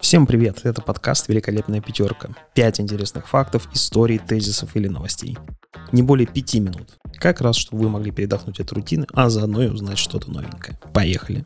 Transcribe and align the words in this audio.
Всем 0.00 0.26
привет, 0.26 0.60
это 0.64 0.82
подкаст 0.82 1.28
«Великолепная 1.28 1.80
пятерка». 1.80 2.28
Пять 2.54 2.78
интересных 2.78 3.26
фактов, 3.26 3.68
историй, 3.72 4.18
тезисов 4.18 4.76
или 4.76 4.86
новостей. 4.86 5.36
Не 5.92 6.02
более 6.02 6.26
пяти 6.26 6.60
минут. 6.60 6.98
Как 7.14 7.40
раз, 7.40 7.56
чтобы 7.56 7.84
вы 7.84 7.88
могли 7.88 8.12
передохнуть 8.12 8.60
от 8.60 8.70
рутины, 8.72 9.06
а 9.12 9.30
заодно 9.30 9.62
и 9.62 9.68
узнать 9.68 9.98
что-то 9.98 10.30
новенькое. 10.30 10.78
Поехали. 10.92 11.44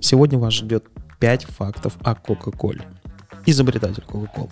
Сегодня 0.00 0.38
вас 0.38 0.54
ждет 0.54 0.86
5 1.20 1.44
фактов 1.44 1.96
о 2.02 2.14
Кока-Коле. 2.14 2.88
Изобретатель 3.46 4.04
Кока-Колы. 4.06 4.50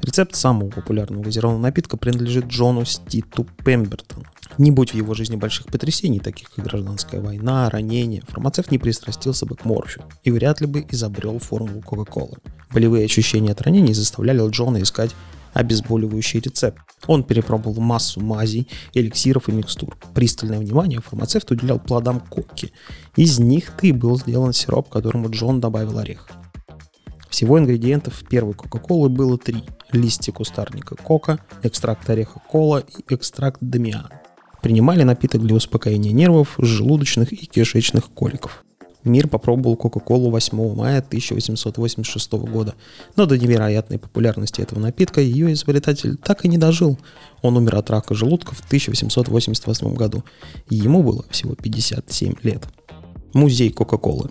Рецепт 0.00 0.34
самого 0.34 0.70
популярного 0.70 1.22
газированного 1.22 1.62
напитка 1.62 1.96
принадлежит 1.96 2.46
Джону 2.46 2.84
Ститу 2.84 3.46
Пембертону. 3.64 4.24
Не 4.58 4.70
будь 4.70 4.92
в 4.92 4.94
его 4.94 5.14
жизни 5.14 5.36
больших 5.36 5.66
потрясений, 5.66 6.20
таких 6.20 6.50
как 6.50 6.64
гражданская 6.64 7.20
война, 7.20 7.70
ранения, 7.70 8.22
фармацевт 8.28 8.70
не 8.70 8.78
пристрастился 8.78 9.46
бы 9.46 9.56
к 9.56 9.64
морфию 9.64 10.04
и 10.24 10.30
вряд 10.30 10.60
ли 10.60 10.66
бы 10.66 10.86
изобрел 10.90 11.38
формулу 11.38 11.80
Кока-Колы. 11.80 12.36
Болевые 12.72 13.04
ощущения 13.04 13.52
от 13.52 13.62
ранений 13.62 13.94
заставляли 13.94 14.46
Джона 14.50 14.82
искать 14.82 15.14
обезболивающий 15.52 16.40
рецепт. 16.40 16.80
Он 17.06 17.24
перепробовал 17.24 17.80
массу 17.80 18.20
мазей, 18.20 18.68
эликсиров 18.94 19.48
и 19.48 19.52
микстур. 19.52 19.96
Пристальное 20.14 20.58
внимание 20.58 21.00
фармацевт 21.00 21.50
уделял 21.50 21.78
плодам 21.78 22.20
коки. 22.20 22.72
Из 23.16 23.38
них-то 23.38 23.86
и 23.86 23.92
был 23.92 24.18
сделан 24.18 24.52
сироп, 24.52 24.88
которому 24.88 25.30
Джон 25.30 25.60
добавил 25.60 25.98
орех. 25.98 26.28
Всего 27.32 27.58
ингредиентов 27.58 28.22
первой 28.28 28.52
Кока-Колы 28.52 29.08
было 29.08 29.38
три. 29.38 29.64
Листья 29.90 30.32
кустарника 30.32 30.96
кока, 30.96 31.38
экстракт 31.62 32.08
ореха 32.10 32.40
кола 32.46 32.80
и 32.86 33.14
экстракт 33.14 33.56
домиана. 33.62 34.20
Принимали 34.60 35.02
напиток 35.02 35.40
для 35.40 35.56
успокоения 35.56 36.12
нервов, 36.12 36.56
желудочных 36.58 37.32
и 37.32 37.46
кишечных 37.46 38.10
коликов. 38.10 38.66
Мир 39.02 39.28
попробовал 39.28 39.76
Кока-Колу 39.76 40.30
8 40.30 40.74
мая 40.74 40.98
1886 40.98 42.32
года, 42.32 42.74
но 43.16 43.24
до 43.24 43.38
невероятной 43.38 43.98
популярности 43.98 44.60
этого 44.60 44.78
напитка 44.78 45.22
ее 45.22 45.54
изобретатель 45.54 46.18
так 46.18 46.44
и 46.44 46.48
не 46.48 46.58
дожил. 46.58 46.98
Он 47.40 47.56
умер 47.56 47.76
от 47.76 47.88
рака 47.88 48.14
желудка 48.14 48.54
в 48.54 48.60
1888 48.66 49.94
году, 49.94 50.22
и 50.68 50.76
ему 50.76 51.02
было 51.02 51.24
всего 51.30 51.54
57 51.54 52.34
лет. 52.42 52.68
Музей 53.32 53.72
Кока-Колы. 53.72 54.30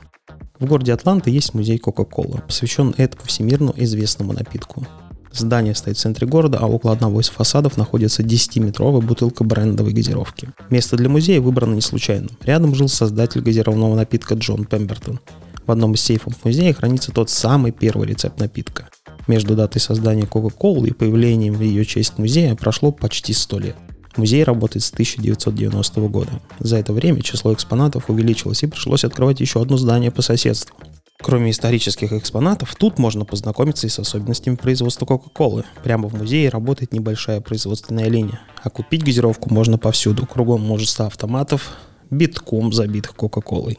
В 0.62 0.68
городе 0.68 0.94
Атланта 0.94 1.32
есть 1.32 1.56
музей 1.56 1.80
Кока-Колы, 1.80 2.44
посвящен 2.46 2.94
этому 2.98 3.24
всемирно 3.26 3.74
известному 3.78 4.32
напитку. 4.34 4.86
Здание 5.34 5.74
стоит 5.74 5.98
в 5.98 6.00
центре 6.00 6.28
города, 6.28 6.60
а 6.62 6.68
около 6.68 6.94
одного 6.94 7.20
из 7.20 7.30
фасадов 7.30 7.78
находится 7.78 8.22
10-метровая 8.22 9.02
бутылка 9.02 9.44
брендовой 9.44 9.92
газировки. 9.92 10.50
Место 10.70 10.98
для 10.98 11.10
музея 11.10 11.42
выбрано 11.42 11.74
не 11.74 11.82
случайно. 11.82 12.28
Рядом 12.44 12.76
жил 12.76 12.90
создатель 12.90 13.42
газированного 13.42 13.96
напитка 13.96 14.36
Джон 14.36 14.66
Пембертон. 14.66 15.20
В 15.66 15.72
одном 15.72 15.96
из 15.96 16.02
сейфов 16.02 16.36
музея 16.44 16.74
хранится 16.74 17.12
тот 17.12 17.32
самый 17.32 17.72
первый 17.72 18.08
рецепт 18.08 18.40
напитка. 18.40 18.88
Между 19.26 19.56
датой 19.56 19.82
создания 19.82 20.28
Кока-Колы 20.28 20.90
и 20.90 20.94
появлением 20.94 21.56
в 21.56 21.62
ее 21.62 21.86
честь 21.86 22.20
музея 22.20 22.54
прошло 22.54 22.92
почти 22.92 23.34
100 23.34 23.60
лет. 23.60 23.76
Музей 24.18 24.44
работает 24.44 24.84
с 24.84 24.92
1990 24.92 26.02
года. 26.02 26.32
За 26.60 26.78
это 26.78 26.94
время 26.94 27.22
число 27.22 27.54
экспонатов 27.54 28.10
увеличилось 28.10 28.64
и 28.64 28.68
пришлось 28.68 29.04
открывать 29.04 29.40
еще 29.40 29.62
одно 29.62 29.78
здание 29.78 30.12
по 30.12 30.22
соседству. 30.22 30.76
Кроме 31.22 31.52
исторических 31.52 32.14
экспонатов, 32.14 32.76
тут 32.76 32.98
можно 32.98 33.26
познакомиться 33.26 33.86
и 33.86 33.92
с 33.92 34.00
особенностями 34.00 34.56
производства 34.56 35.06
Кока-Колы. 35.06 35.66
Прямо 35.84 36.10
в 36.10 36.16
музее 36.16 36.50
работает 36.50 36.94
небольшая 36.94 37.42
производственная 37.42 38.10
линия. 38.10 38.42
А 38.64 38.70
купить 38.72 39.04
газировку 39.04 39.54
можно 39.54 39.78
повсюду. 39.78 40.26
Кругом 40.26 40.62
множество 40.62 41.06
автоматов, 41.06 41.78
битком 42.10 42.74
забитых 42.74 43.16
Кока-Колой. 43.16 43.78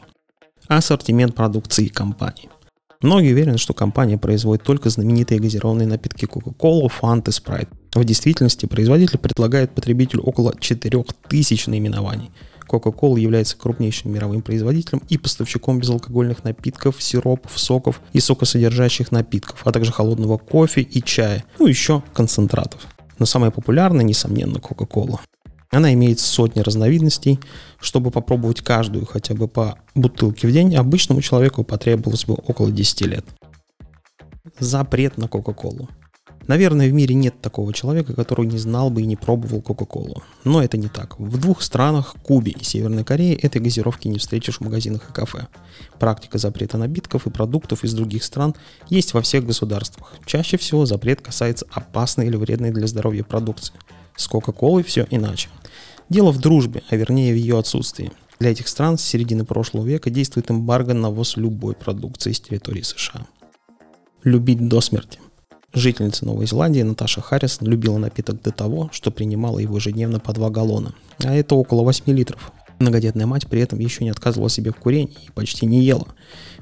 Ассортимент 0.67 1.35
продукции 1.35 1.87
компании. 1.87 2.49
Многие 3.01 3.33
уверены, 3.33 3.57
что 3.57 3.73
компания 3.73 4.17
производит 4.17 4.63
только 4.63 4.89
знаменитые 4.89 5.41
газированные 5.41 5.87
напитки 5.87 6.25
Fanta 6.25 7.27
и 7.27 7.31
Sprite. 7.31 7.67
В 7.93 8.03
действительности 8.03 8.65
производитель 8.65 9.19
предлагает 9.19 9.75
потребителю 9.75 10.23
около 10.23 10.55
4000 10.59 11.69
наименований– 11.69 12.31
Coca-Cola 12.73 13.19
является 13.19 13.57
крупнейшим 13.57 14.11
мировым 14.11 14.41
производителем 14.41 15.01
и 15.09 15.17
поставщиком 15.17 15.79
безалкогольных 15.79 16.43
напитков, 16.43 17.01
сиропов, 17.01 17.57
соков 17.59 18.01
и 18.13 18.19
сокосодержащих 18.19 19.11
напитков, 19.11 19.61
а 19.65 19.71
также 19.71 19.91
холодного 19.91 20.37
кофе 20.37 20.81
и 20.81 21.01
чая, 21.03 21.43
ну 21.59 21.67
еще 21.67 22.03
концентратов. 22.13 22.87
Но 23.19 23.25
самая 23.25 23.51
популярная, 23.51 24.03
несомненно, 24.03 24.57
Coca-Cola. 24.57 25.19
Она 25.69 25.93
имеет 25.93 26.19
сотни 26.19 26.59
разновидностей. 26.59 27.39
Чтобы 27.79 28.11
попробовать 28.11 28.61
каждую 28.61 29.05
хотя 29.05 29.33
бы 29.33 29.47
по 29.47 29.79
бутылке 29.95 30.47
в 30.47 30.51
день, 30.51 30.75
обычному 30.75 31.21
человеку 31.21 31.63
потребовалось 31.63 32.25
бы 32.25 32.35
около 32.35 32.71
10 32.71 33.01
лет. 33.01 33.25
Запрет 34.59 35.17
на 35.17 35.27
Кока-Колу. 35.27 35.89
Наверное, 36.47 36.89
в 36.89 36.93
мире 36.93 37.15
нет 37.15 37.39
такого 37.41 37.73
человека, 37.73 38.13
который 38.13 38.47
не 38.47 38.57
знал 38.57 38.89
бы 38.89 39.01
и 39.01 39.05
не 39.05 39.15
пробовал 39.15 39.61
Кока-Колу. 39.61 40.23
Но 40.43 40.61
это 40.61 40.77
не 40.77 40.89
так. 40.89 41.17
В 41.17 41.37
двух 41.37 41.61
странах, 41.61 42.15
Кубе 42.21 42.51
и 42.51 42.63
Северной 42.63 43.05
Корее, 43.05 43.35
этой 43.35 43.61
газировки 43.61 44.09
не 44.09 44.19
встретишь 44.19 44.57
в 44.57 44.61
магазинах 44.61 45.09
и 45.09 45.13
кафе. 45.13 45.47
Практика 45.99 46.37
запрета 46.37 46.77
набитков 46.77 47.27
и 47.27 47.29
продуктов 47.29 47.85
из 47.85 47.93
других 47.93 48.23
стран 48.23 48.55
есть 48.89 49.13
во 49.13 49.21
всех 49.21 49.45
государствах. 49.45 50.13
Чаще 50.25 50.57
всего 50.57 50.85
запрет 50.85 51.21
касается 51.21 51.65
опасной 51.71 52.27
или 52.27 52.35
вредной 52.35 52.71
для 52.71 52.87
здоровья 52.87 53.23
продукции. 53.23 53.75
С 54.17 54.27
Кока-Колой 54.27 54.83
все 54.83 55.07
иначе. 55.09 55.47
Дело 56.09 56.31
в 56.31 56.39
дружбе, 56.39 56.83
а 56.89 56.95
вернее 56.97 57.31
в 57.33 57.37
ее 57.37 57.57
отсутствии. 57.57 58.11
Для 58.39 58.51
этих 58.51 58.67
стран 58.67 58.97
с 58.97 59.01
середины 59.01 59.45
прошлого 59.45 59.85
века 59.85 60.09
действует 60.09 60.51
эмбарго 60.51 60.93
на 60.93 61.09
ввоз 61.09 61.37
любой 61.37 61.73
продукции 61.73 62.33
с 62.33 62.41
территории 62.41 62.81
США. 62.81 63.25
Любить 64.23 64.67
до 64.67 64.81
смерти– 64.81 65.19
Жительница 65.73 66.25
Новой 66.25 66.45
Зеландии 66.45 66.83
Наташа 66.83 67.21
Харрисон 67.21 67.67
любила 67.67 67.97
напиток 67.97 68.39
до 68.43 68.51
того, 68.51 68.89
что 68.93 69.09
принимала 69.09 69.57
его 69.57 69.77
ежедневно 69.77 70.19
по 70.19 70.31
2 70.31 70.51
галлона, 70.51 70.93
а 71.23 71.33
это 71.33 71.55
около 71.55 71.81
8 71.81 72.05
литров. 72.13 72.51
Многодетная 72.77 73.25
мать 73.25 73.47
при 73.47 73.61
этом 73.61 73.79
еще 73.79 74.03
не 74.03 74.11
отказывала 74.11 74.49
себе 74.49 74.71
в 74.71 74.75
курении 74.75 75.17
и 75.27 75.31
почти 75.31 75.65
не 75.65 75.81
ела. 75.83 76.07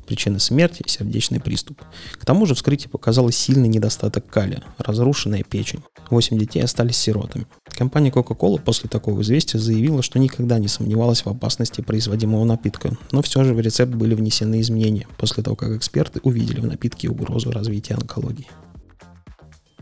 Причина 0.08 0.40
смерти– 0.40 0.84
сердечный 0.88 1.42
приступ. 1.42 1.82
К 2.14 2.26
тому 2.26 2.46
же 2.46 2.56
вскрытие 2.56 2.90
показало 2.90 3.32
сильный 3.34 3.68
недостаток 3.68 4.28
калия, 4.28 4.64
разрушенная 4.78 5.44
печень. 5.44 5.84
Восемь 6.10 6.38
детей 6.38 6.64
остались 6.64 6.98
сиротами. 6.98 7.48
Компания 7.66 8.12
Coca-Cola 8.12 8.62
после 8.62 8.90
такого 8.90 9.22
известия 9.22 9.60
заявила, 9.60 10.02
что 10.02 10.20
никогда 10.20 10.58
не 10.58 10.68
сомневалась 10.68 11.26
в 11.26 11.28
опасности 11.28 11.82
производимого 11.82 12.46
напитка, 12.46 12.98
но 13.12 13.22
все 13.22 13.44
же 13.44 13.54
в 13.54 13.60
рецепт 13.60 13.94
были 13.94 14.16
внесены 14.16 14.62
изменения 14.62 15.08
после 15.18 15.44
того, 15.44 15.56
как 15.56 15.72
эксперты 15.72 16.22
увидели 16.24 16.62
в 16.62 16.66
напитке 16.66 17.10
угрозу 17.10 17.52
развития 17.52 17.96
онкологии. 17.96 18.48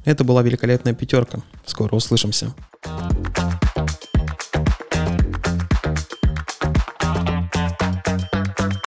Это 0.09 0.23
была 0.23 0.41
великолепная 0.41 0.95
пятерка. 0.95 1.41
Скоро 1.67 1.95
услышимся. 1.95 2.55